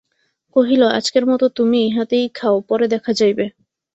[0.55, 3.45] কহিল, আজকের মতো তুমি ইহাতেই খাও, পরে দেখা যাইবে।